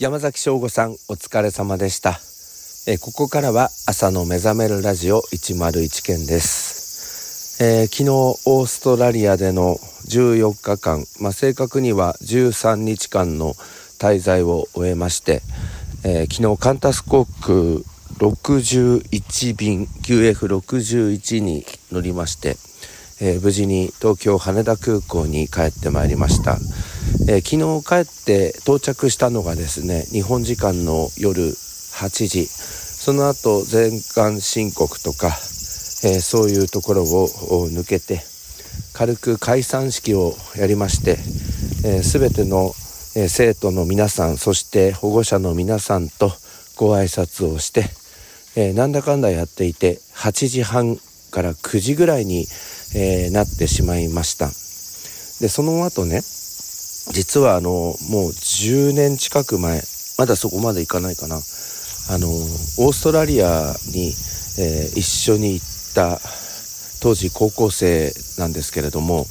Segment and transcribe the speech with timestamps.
[0.00, 2.20] 山崎翔吾さんお疲れ様でした。
[2.86, 9.74] えここからは朝の目覚めるラジオ101件です、えー昨日オーストラリアでの
[10.06, 13.54] 14日間、まあ、正確には13日間の
[13.98, 15.42] 滞在を終えまして、
[16.04, 17.58] えー昨日カンタス航空
[18.20, 22.50] 61便 QF61 に乗りまして、
[23.20, 26.56] えー無事に東京羽田空港に帰ってまいりました、
[27.26, 32.46] えー昨日帰って到着したのがですね日本時間の夜8時。
[32.46, 35.28] その後全館申告とか、
[36.04, 38.20] えーそういうところを抜けて
[38.92, 41.18] 軽く解散式をやりまして、
[41.84, 42.72] えー、全ての、
[43.16, 46.30] えー生徒の皆さんそして保護者の皆さんと
[46.76, 47.90] ご挨拶をして、
[48.56, 50.96] えーなんだかんだやっていて8時半
[51.30, 52.46] から9時ぐらいに、
[52.94, 54.46] えなってしまいました。
[55.40, 56.22] でその後ね
[57.12, 57.94] 実はあのもう
[58.30, 59.82] 10年近く前
[60.18, 61.36] まだそこまで行かないかな。
[62.10, 64.14] あのオーストラリアに、
[64.58, 66.18] えー一緒に行った
[67.00, 69.26] 当時高校生なんですけれども、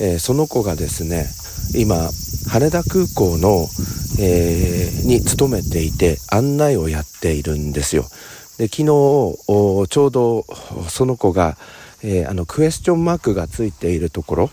[0.00, 1.26] えーその子がですね
[1.74, 2.10] 今
[2.48, 3.66] 羽田空港の、
[4.20, 8.04] えーに勤めていて案内をやっているんですよ。
[8.58, 10.44] で昨日ちょうど
[10.88, 11.56] その子が、
[12.02, 14.50] えーあのクエスチョンマークがついているところ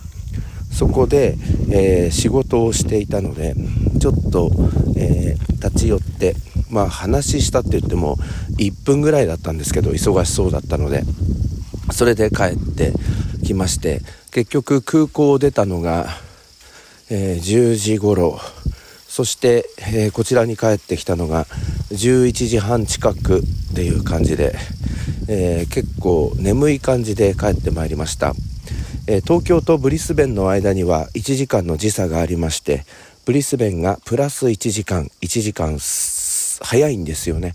[0.76, 1.38] そこで、
[1.72, 3.56] えー仕事をしていたので
[4.00, 4.52] ちょっと、
[4.98, 6.36] えー立ち寄って
[6.70, 8.18] まあ話したって言っても
[8.60, 11.02] 1分ぐらいだったんですけど忙しそうだったので
[11.92, 12.94] それで帰って
[13.44, 16.08] きまして結局空港を出たのが、
[17.10, 18.40] えー10時頃
[19.08, 21.46] そして、えーこちらに帰ってきたのが
[21.92, 23.42] 11時半近くっ
[23.74, 24.56] ていう感じで、
[25.30, 28.34] えー結構眠い感じで帰ってまいりました、
[29.06, 32.86] 東京とブリスベンの間には1時間の時差がありまして
[33.26, 37.54] ブリスベンがプラス1時間1時間早いんですよね、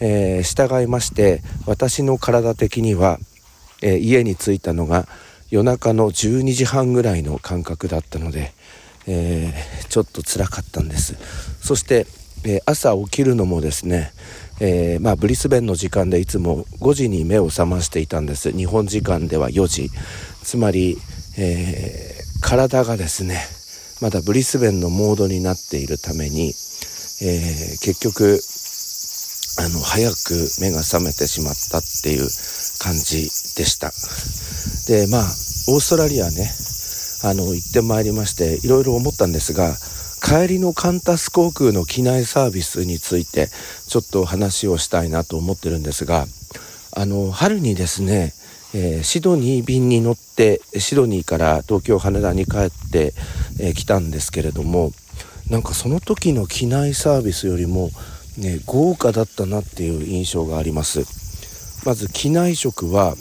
[0.00, 3.18] えー従いまして私の体的には、
[3.80, 5.06] えー家に着いたのが
[5.50, 8.52] 夜中の12時半ぐらいの感覚だったので、
[9.06, 11.16] えーちょっと辛かったんです。
[11.62, 12.06] そして、
[12.44, 14.12] えー朝起きるのもですね、
[14.60, 18.52] えーまあ、ブリスベンの時間でいつも5時に目を覚ましていたんです。
[18.52, 19.90] 日本時間では4時。
[20.50, 20.98] つまり、
[21.38, 23.38] えー体がですね
[24.00, 28.40] まだブリスベンのモードになっているために、えー結局
[29.62, 32.26] あの早く目が覚めてしまったっていう
[32.82, 33.92] 感じでした。
[34.90, 35.20] でまあ
[35.68, 36.50] オーストラリアね
[37.22, 39.76] あの行ってまいりましていろいろ思ったんですが
[40.20, 43.48] 帰りのカンタス航空の機内サービスについて
[43.86, 46.26] ちょっと話をしたいなと思ってるんですが
[46.96, 48.32] あの春にですね、
[48.74, 53.12] えーシドニー便に乗ってシドニーから東京羽田に帰って
[53.58, 54.92] き、えーたんですけれども
[55.50, 57.90] なんかその時の機内サービスよりも、
[58.38, 61.04] ね、豪華だったなっていう印象があります。
[61.84, 63.16] まず機内食は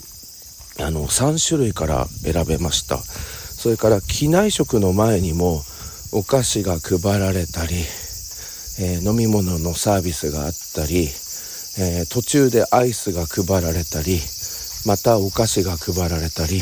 [0.79, 2.97] あの3種類から選べました。
[2.97, 5.61] それから機内食の前にも
[6.13, 7.75] お菓子が配られたり、
[8.79, 11.09] えー飲み物のサービスがあったり、
[11.79, 14.19] えー途中でアイスが配られたり
[14.85, 16.61] またお菓子が配られたり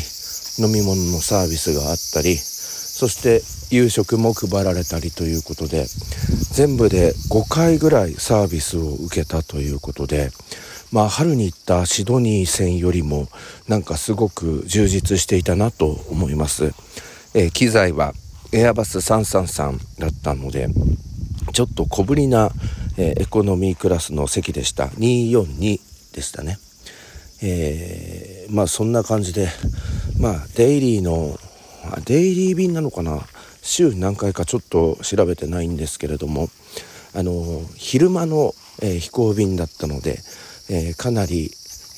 [0.58, 5.86] 飲み物のサービスがあったりそして夕食も配られたりということで
[6.52, 10.30] 全部で5回ぐらいサービスを受けたということで
[10.90, 13.28] まあ春に行ったシドニー線よりも
[13.68, 16.72] なんかすごく充実していたなと思います、
[17.34, 18.14] えー機材は
[18.52, 20.68] エアバス333だったので
[21.52, 22.50] ちょっと小ぶりな、
[22.96, 24.86] えーエコノミークラスの席でした。
[24.86, 25.80] 242
[26.14, 26.58] でしたね。
[27.42, 29.48] えーまあそんな感じで
[30.18, 31.38] まあデイリーの
[32.04, 33.20] デイリー便なのかな？
[33.62, 36.48] 週何回かちょっと調べてないんですけれども
[37.14, 40.18] あの昼間の、えー飛行便だったので、
[40.70, 41.50] えーかなり、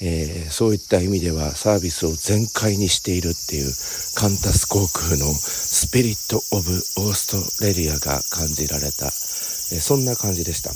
[0.02, 3.70] えーそういった意味ではサービスを全開にしているっていう
[4.16, 6.70] カンタス航空のスピリット・オブ・
[7.06, 7.26] オース
[7.60, 10.70] トラリアが感じられた、えそんな感じでした。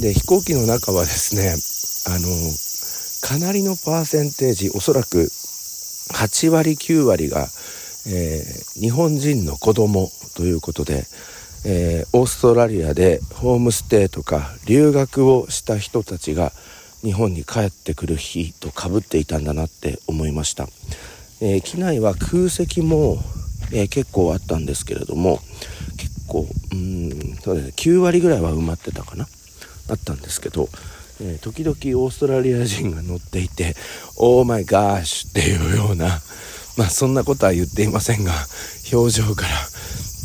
[0.00, 1.54] で飛行機の中はですね
[2.06, 2.26] あの
[3.24, 5.30] かなりのパーセンテージおそらく
[6.12, 7.48] 8割9割が、
[8.06, 11.04] えー日本人の子供ということで、
[11.64, 16.52] えーオーストラリアでホームステイとか留学をした人たちが
[17.00, 20.64] 日本に帰ってくる日とかぶっていたんだなって思いました、
[21.40, 23.16] えー機内は空席も、
[23.72, 25.38] え結構あったんですけれども
[25.96, 29.26] 結構うんそうですね9割ぐらいは埋まってたかな
[29.88, 30.68] あったんですけど、
[31.24, 33.76] えー時々オーストラリア人が乗っていて
[34.16, 36.22] 「オーマイガーシュ」っていうような
[36.76, 38.46] まあそんなことは言っていませんが
[38.92, 39.68] 表情から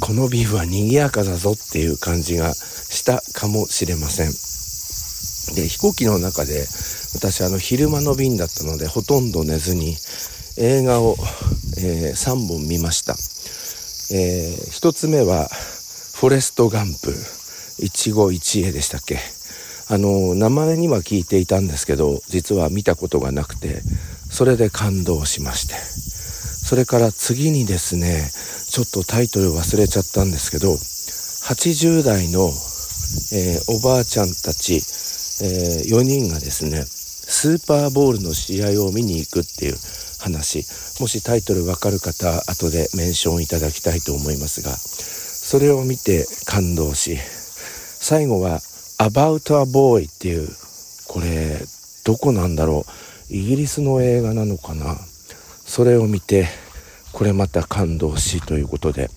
[0.02, 4.34] このビーフは賑やかだぞっていう感じがしたかもしれません。
[5.56, 6.68] で、飛行機の中で
[7.14, 9.98] 私あの昼間の便だったのでほとんど寝ずに
[10.58, 11.18] 映画を、
[11.78, 13.16] えー、3本見ました。
[14.12, 15.50] えー、1つ目は
[16.14, 17.16] フォレストガンプ
[17.78, 19.20] 一期一会でしたっけ
[19.90, 23.82] あの名前には聞いていたんですけど実は見たことがなくて
[24.30, 25.76] それで感動しまして。
[26.70, 28.30] それから次にですね
[28.70, 32.46] ちょっとタイトル忘れちゃったんですけど80代の、
[33.34, 39.78] えー、おばあちゃんたち、えー、4人がですねスーパーボールの試合を見に行くっていう
[40.20, 40.64] 話。
[41.02, 47.18] もしタイトルわかる方後でメンションいただきたいと思いますがそれを見て感動し
[48.02, 48.60] 最後は
[49.02, 50.50] About a Boy っていう
[51.08, 51.58] これ
[52.06, 52.84] どこなんだろ
[53.30, 53.34] う？
[53.34, 54.98] イギリスの映画なのかな？
[55.66, 56.48] それを見て
[57.14, 59.10] これまた感動しということで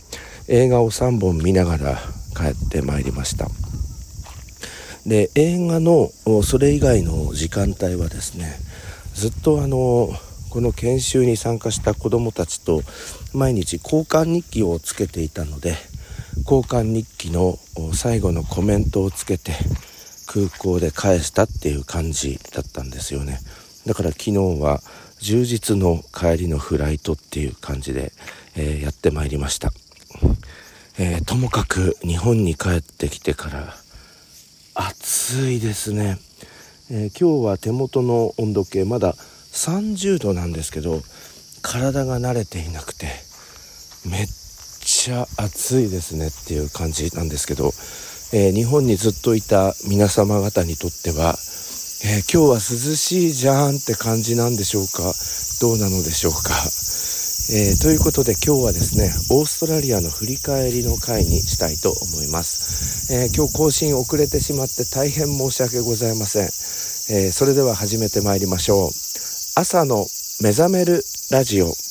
[0.46, 1.98] 映画を3本見ながら
[2.36, 3.48] 帰ってまいりました。
[5.04, 6.10] で映画の
[6.44, 8.54] それ以外の時間帯はですね
[9.14, 10.10] ずっとあの
[10.50, 12.82] この研修に参加した子どもたちと
[13.34, 15.74] 毎日交換日記をつけていたので
[16.42, 17.58] 交換日記の
[17.94, 19.52] 最後のコメントをつけて
[20.26, 23.38] 空港で返したっていう感じだったんですよね。
[23.86, 24.80] だから昨日は
[25.22, 28.12] 充実の帰りのフライトっていう感じで、
[28.56, 29.72] えー、やってまいりました、
[30.98, 33.74] えー、ともかく日本に帰ってきてから
[34.74, 36.18] 暑いですね、
[36.90, 41.00] えー、今日は手元の温度計まだ30度なんですけど
[41.62, 43.06] 体が慣れていなくて
[44.04, 44.41] めっ
[45.02, 47.72] ちゃ暑いですねっていう感じなんですけど、
[48.32, 51.34] えー、日本にずっといた皆様方にとっては、
[52.06, 52.60] えー、今日は涼
[52.94, 55.12] しいじゃんって感じなんでしょうか？
[55.60, 56.54] どうなのでしょうか、
[57.50, 66.46] えー、ということで今日はですねオーストラリアの振り返りの回にしたいと思います、え今日更新遅れてしまって大変申し訳ございません、
[67.10, 68.90] えそれでは始めてまいりましょう。
[69.54, 70.06] 朝の
[70.40, 71.81] 目覚めるラジオ。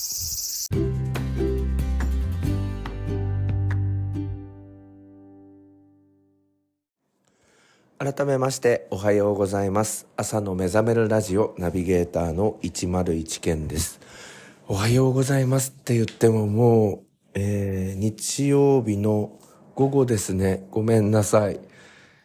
[8.03, 10.07] 改めましておはようございます。
[10.17, 13.99] 朝の目覚めるラジオナビゲーターの101件です。
[14.67, 16.99] おはようございますって言ってももう、
[17.35, 19.37] えー、日曜日の
[19.75, 20.65] 午後ですね。
[20.71, 21.59] ごめんなさい、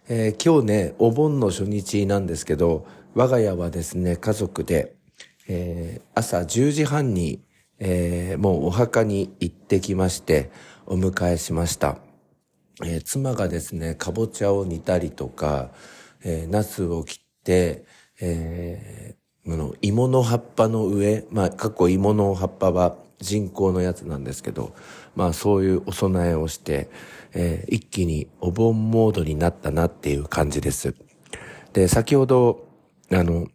[0.08, 4.96] えー、今日ねお盆の初日なんですけど我が家はですね家族で、
[5.46, 7.42] えー、朝10時半に、
[7.80, 10.50] えもうお墓に行ってきまして
[10.86, 12.05] お迎えしました。
[12.84, 15.70] えー、妻がですね、かぼちゃを煮たりとか、
[16.22, 17.84] えー、ナスを切って、
[18.20, 24.74] えー、の芋の葉っぱの上、まあ、過去芋の葉っぱは人工のやつなんですけど、
[25.14, 26.90] まあそういうお供えをして、
[27.32, 30.94] えー、一気にお盆モードになったなっていう感じです。
[31.72, 32.68] で、先ほど、
[33.10, 33.48] あの、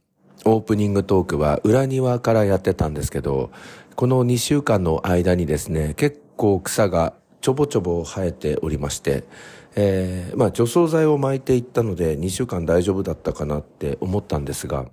[0.45, 3.51] オープニングトークは裏庭からやってたんですけど、
[3.95, 9.23] この2週間の間にですね、結構草がちょぼちょぼ生えておりまして、
[9.75, 14.87] えー、まあ除草剤を巻いていったので2週間大丈夫だったかなって思ったんですが、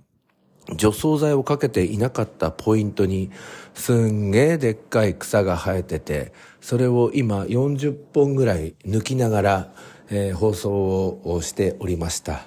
[0.75, 3.31] 除草剤をかけていなかったポイントに
[3.73, 9.73] すんげえでっかい草が生えてて、それを今40本ぐらい抜きながら、
[10.09, 12.41] えー、放送をしておりました。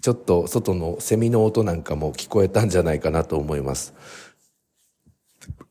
[0.00, 3.94] ちょっと外のセミの音なんかも聞こえたんじゃないかなと思います。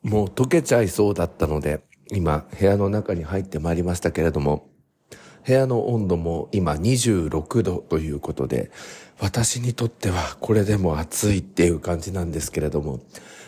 [0.04, 4.70] もう溶けちゃいそうだったので、今部屋の中に入ってまいりましたけれども、
[5.46, 8.70] 部屋の温度も今26度ということで、
[9.20, 13.00] 私にとってはこれでも暑いっていう感じなんですけれども、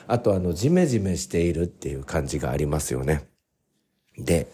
[0.07, 3.27] あとあの、ジメジメしているっていう感じがありますよね。
[4.17, 4.47] で、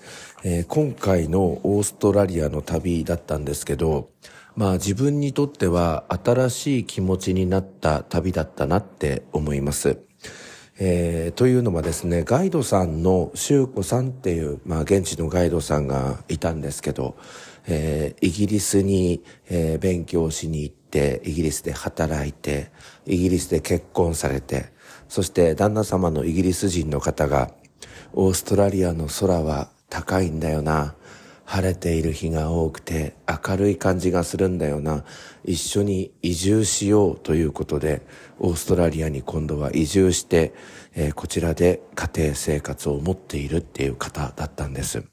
[0.44, 4.10] えー、今回のオーストラリアの旅だったんですけど、
[4.56, 10.00] まあ自分にとっては新しい気持ちになった旅だったなって思います。
[10.77, 17.15] えー、というのはですね、ガイドさんの修子さんっていう、まあ、現地のガイドさんがいたんですけど、
[17.67, 22.72] えー、イギリスに、えー、勉強しに行って、イギリスで働いて、
[23.05, 24.74] イギリスで結婚されて、
[25.08, 27.51] そして旦那様のイギリス人の方が、
[28.13, 30.96] オーストラリアの空は高いんだよな。
[31.46, 35.06] 晴れている日が多くて明るい感じがするんだよな。
[35.44, 38.02] 一緒に移住しようということで、
[38.40, 40.54] オーストラリアに今度は移住して、
[40.96, 45.04] えー、こちらで家庭生活を持っているっていう方だったんです。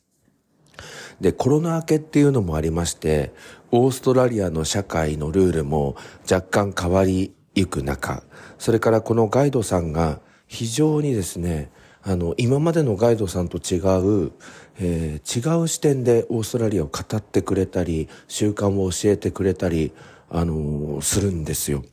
[1.21, 3.33] で、コロナ明けっていうのもありまして、
[3.71, 5.97] オーストラリアの社会のルールも
[6.31, 8.23] 若干変わりゆく中、
[8.59, 11.71] それからこのガイドさんが非常にですね、
[12.03, 13.79] あの、今までのガイドさんと違
[14.27, 14.33] う、
[14.79, 19.93] えー、違う視点でオーストラリアを語ってくれたり、習慣を教えてくれたり、
[20.31, 21.85] あのー、するんですよ。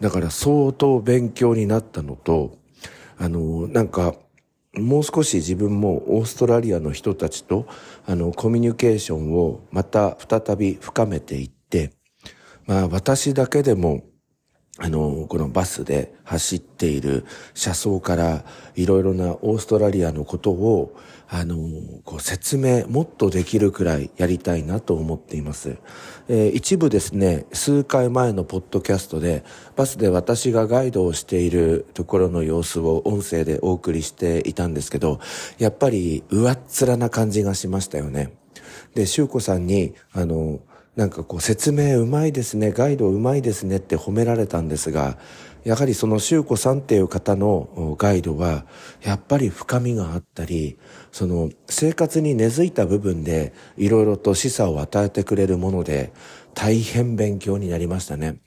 [0.00, 2.58] だから相当勉強になったのと、
[3.18, 4.14] あのー、なんか、
[4.74, 7.66] もう少し自分もオーストラリアの人たちと、
[8.06, 11.92] あの、コミュニケーションをまた再び深めていって、
[12.66, 14.02] まあ私だけでも
[14.78, 20.94] あの、このバスで走っている車窓からいろいろなオーストラリアのことを、
[21.28, 21.56] あの、
[22.04, 25.78] こう説明もっとできるくらいやりたいなと思っています。
[26.28, 29.44] えー、一部ですね、数回前のポッドキャストで、
[29.76, 35.20] バスで私がガイドをしているところの様子を音声でお送りしていたんですけど、
[35.58, 38.34] やっぱり上っ面な感じがしましたよね。
[38.94, 40.60] で、修子さんに、あの、
[40.96, 45.18] なんかこう説明うまいですね、ガイドうまいですねって褒められたんですが、
[45.62, 48.64] やはりその修子さんっていう方のガイドは、
[49.02, 50.78] やっぱり深みがあったり、
[51.12, 56.14] その生活に根付いた部分でいろいろと示唆を与えてくれるもので、
[56.54, 58.40] 大変勉強になりましたね。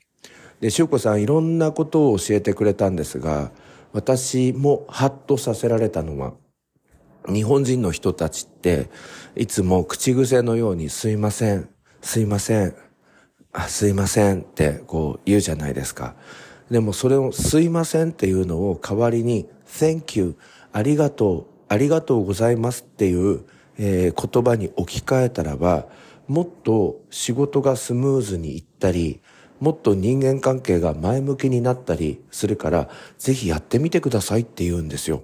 [0.60, 3.52] で、修子さんいろんなことを教えてくれたんですが、
[3.94, 6.34] 私もハッとさせられたのは、
[7.28, 8.90] 日本人の人たちって
[9.36, 11.70] いつも口癖のようにすいません、
[12.02, 12.76] すいません。
[13.52, 16.16] あ、すいませんってこう言うじゃないですか。
[16.70, 20.36] でもそれをすいませんっていうのを代わりに Thank you
[20.72, 23.44] ありがとうありがとうございますっていう、
[23.78, 25.88] えー、言葉に置き換えたらば
[26.28, 29.20] もっと仕事がスムーズにいったり
[29.60, 35.24] もっと人間関係が前向きになったりするからぜひやってみてくださいって言うんですよ。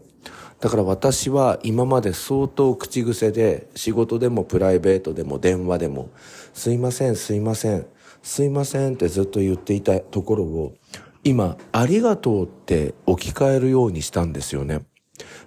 [0.66, 6.10] だから私は今まで相当口癖で仕事でもプライベートでも電話でも
[6.56, 7.86] すいませんすいません
[8.24, 10.74] すいませんってずっと言っていたところを
[11.24, 14.82] 今ありがとうって置き換えるようにしたんですよね。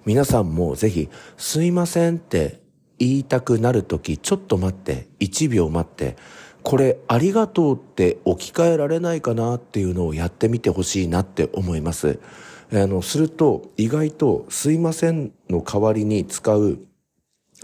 [0.05, 2.61] 皆さんもぜひすいませんって
[2.97, 6.15] 言いたくなるときちょっと待って1秒待って
[6.63, 12.19] これありがとうって置き換えられないかなっていうのをやってみてほしいなって思います。
[12.71, 16.79] あの、すると意外とすいませんの代わりに使う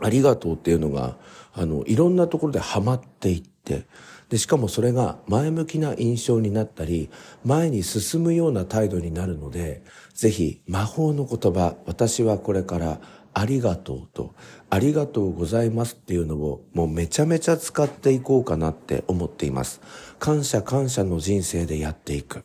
[0.01, 1.17] ありがとうっていうのが、
[1.53, 3.85] あの、いろんなところでハマっていって、
[4.29, 7.09] で、しかもそれが前向きな印象になったり、
[7.43, 9.83] 前に進むような態度になるので、
[10.13, 12.99] ぜひ魔法の言葉、私はこれから
[13.33, 14.33] ありがとうと、
[14.69, 19.81] ありがとうございますっていうのをもうめちゃめちゃ使っていこうかなって思っています。
[20.19, 22.43] 感謝感謝の人生でやっていく。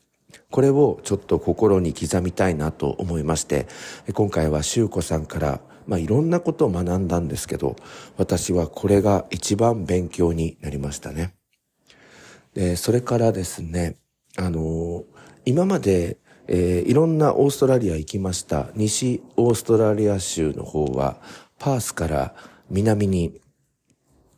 [0.50, 3.66] これをちょっと心に刻みたいなと思いまして、
[4.12, 7.76] 今回は修子さんから、まあ、いろんなことを学んだんですけど、
[8.16, 11.34] 私はこれが一番勉強になりましたね。
[12.54, 13.96] で、それからですね、
[14.36, 15.04] あの
[15.44, 18.68] 今まで、えー、いろんなオーストラリア行きました。
[18.74, 21.20] 西オーストラリア州の方は、
[21.58, 22.34] パースから
[22.70, 23.40] 南に、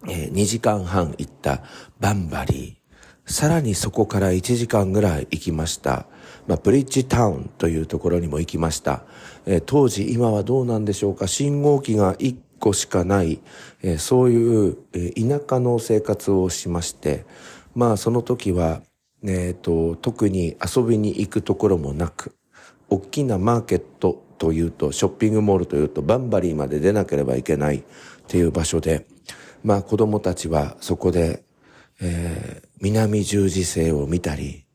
[0.08, 1.62] えー、2時間半行った
[2.00, 2.81] バンバリー、
[3.32, 6.04] さらにそこから1時間ぐらい行きました。
[6.46, 9.04] まあ、ブリッジタウンというところにも行きました。
[9.46, 11.26] えー、当時、今はどうなんでしょうか？
[11.26, 13.40] 信号機が1個しかない、
[13.82, 17.24] えー、そういう、え、田舎の生活をしまして、
[17.74, 18.82] まあその時は、
[19.24, 22.36] えっ、と、特に遊びに行くところもなく、
[22.90, 27.82] 大きなマーケットというと、ショッピングモールというと、バンバリーまで出なければいけないっ
[28.28, 29.06] ていう場所で、
[29.64, 31.44] まあ子供たちはそこで
[32.02, 34.66] えー、南十字星を見たり、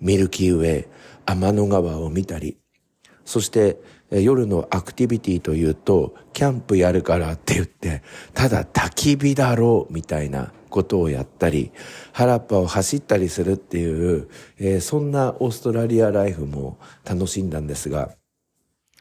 [0.00, 0.86] ミルキーウェイ、
[1.24, 2.58] 天の川を見たり、
[3.24, 8.02] そして、夜のアクティビティというと、キャンプやるからって言って、
[8.34, 11.72] ただ焚き火だろうみたいなことをやったり、
[12.12, 18.10] 原っぱを走ったりするっていう、えー、そんなオーストラリアライフも楽しんだんですが、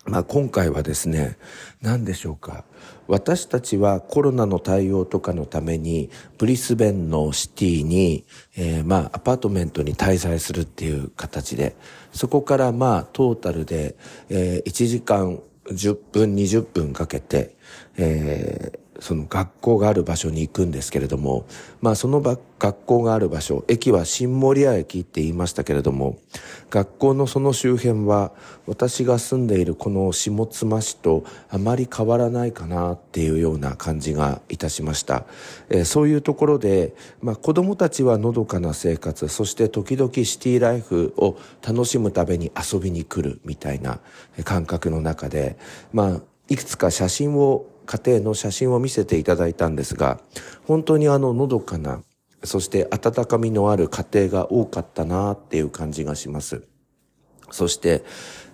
[0.06, 1.38] まあ今回はですね、
[1.82, 2.64] 何でしょうか？
[3.12, 8.26] 私たちはコロナの対応とかのために、ブリスベンのシティに、
[8.56, 11.76] えー、まあアパートメントに滞在するっていう形で、
[12.14, 13.98] そこからまあトータルで、
[14.30, 17.58] えー、1時間10分、20分かけて、
[17.98, 21.46] えー、その学校がある場所に行くんですけれども、
[21.82, 26.18] まあその学校がある場所、駅は新森屋駅って言いましたけれども、
[26.72, 28.32] 学校のその周辺は
[28.66, 35.26] 私が住んでいるこの下妻市とあまり変わらないかなっていうような感じがいたしました。
[35.70, 44.00] えー、そういうところで、まあ子供たちはのどかな生活、そして時々シティライフを楽しむために遊びに来るみたいな
[44.46, 45.58] 感覚の中で、
[45.92, 50.22] まあいくつか写真を家庭の写真を見せていただいたんですが、
[50.66, 52.02] 本当にあの、のどかな、
[52.44, 56.64] そして温かみのある家庭が多かったなっていう感じがします。
[57.52, 58.04] そして、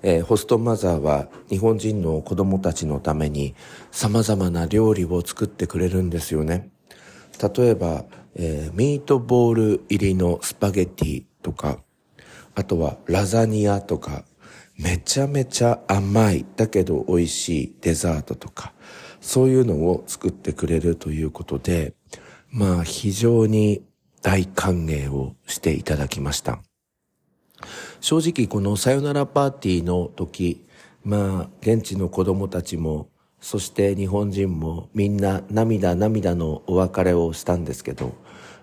[0.01, 3.55] えー、ホストマザーは日本人の子供たちのために
[3.91, 6.69] 様々な料理を作ってくれるんですよね。
[7.55, 11.79] 例えば、えー、ミートボール入りのスパゲティとか、
[12.55, 14.25] あとはラザニアとか、
[14.75, 18.73] めちゃめちゃ甘い、だけど美味しいデザートとか、
[19.21, 21.93] そういうのを作ってくれるということで、
[22.57, 23.83] まあ非常に
[24.23, 26.59] 大歓迎をしていただきました。
[28.01, 30.65] 正直このさよならパーティーの時、
[31.03, 33.09] まあ現地の子供たちも、
[33.39, 38.15] そして日本人もみんな涙涙のお別れをしたんですけど、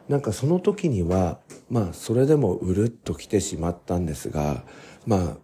[0.08, 1.38] なんかその時には、
[1.70, 4.64] まあそれでもうるっと来てしまったんですが、
[5.06, 5.36] まあ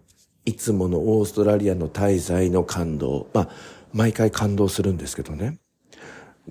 [0.43, 3.49] いつものオーストラリアの滞在の感動、まあ
[3.93, 5.57] 毎回感動するんですけどね。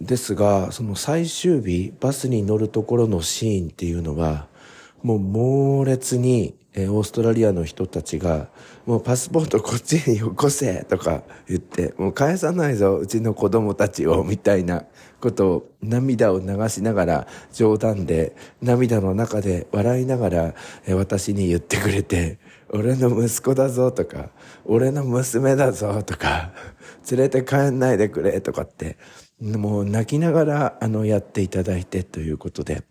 [0.01, 4.49] ですが、その最終日、バスに乗るところのシーンっていうのは、
[5.03, 8.49] もう猛烈に、え、オーストラリアの人たちが、
[8.87, 14.85] もうパスポートこっちによこせとか言って、もう返さないぞ、うちの子供たちを、みたいな
[15.21, 20.55] ことを涙を流しながら冗談で、涙の中で笑いながら、
[20.87, 22.39] え、私に言ってくれて、
[22.73, 24.31] 俺の息子だぞとか、
[24.65, 26.53] 俺の娘だぞとか、
[27.11, 28.97] 連れて帰んないでくれとかって、
[29.41, 32.83] もう泣きながらあのやっていただいてということで、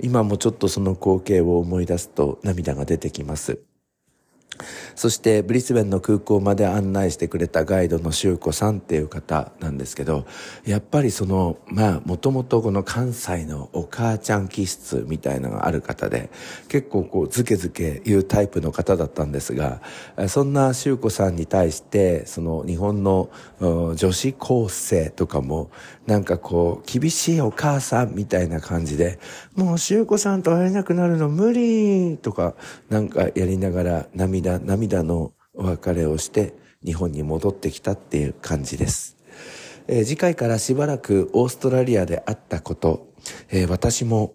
[0.00, 3.60] 今もちょっとその光景を思い出すと涙が出てきます。
[4.94, 10.26] そしてブリスベンの空港まで案内してくれたガイドの修子さんっていう方なんですけど、
[10.64, 16.30] やっぱりその、まあ、もともとこの関西のお母ちゃん気質みたいなのがある方で、
[16.68, 19.80] 結構こう、ズケズケ言うタイプの方だったんですが、
[20.28, 23.30] そんな修子さんに対して、その日本の
[23.60, 25.70] 女子高生とかも、
[26.06, 29.18] なんかこう、厳しいお母さんみたいな感じで、
[29.54, 32.54] もう修子さんと会えなくなるの無理とか、
[32.90, 39.16] なんかやりながら涙涙、のお別れをして日本に戻ってきたっていう感じです。
[39.86, 43.12] えー、次回からしばらくオーストラリアであったこと、
[43.50, 44.34] えー、私も、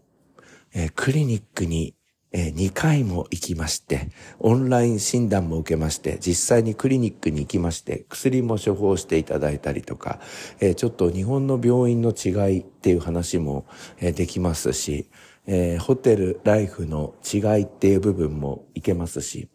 [0.73, 1.95] えー、クリニックに
[2.31, 10.19] え2回も行きまして、オンライン診断も受けまして、実際にクリニックに行きまして、薬も処方していただいたりとか、
[10.59, 13.65] えちょっと日本の病院の違いっていう話も、
[13.99, 15.09] えできますし、
[15.45, 19.47] えホテル、ライフの違いっていう部分もいけますし、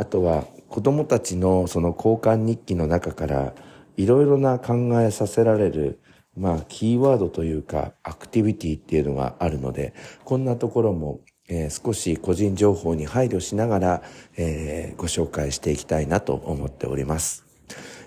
[0.00, 3.52] あとは子供たちのその交換日記の中から
[3.98, 6.00] いろいろな考えさせられる
[6.34, 9.92] まあキーワードというかアクティビティっていうのがあるので
[10.24, 11.20] こんなところも
[11.52, 14.02] えー、少し個人情報に配慮しながら、
[14.36, 17.44] えー、ご紹介していきたいなと思っております。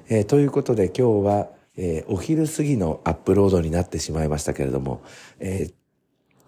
[0.08, 5.01] えー、ということで今日は、えお昼過ぎのアップロードになってしまいましたけれども、
[5.39, 5.71] え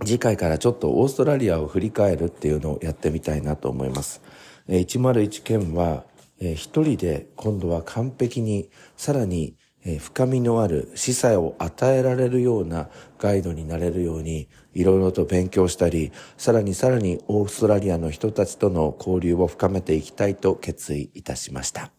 [0.05, 4.21] 次回からちょっとオーストラリアを振り返るっていうのをやってみたいなと思います。
[4.67, 6.05] え101件は、
[6.39, 21.91] え一人で今度は完璧にさらにえ深みのある示唆を与えられるようなガイドになれるようにいろいろと勉強したり、さらにさらにオーストラリアの人たちとの交流を深めていきたいと決意いたしました。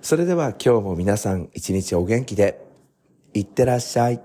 [0.00, 2.60] それでは今日も皆さん一日お元気で、
[3.34, 4.20] いってらっしゃい。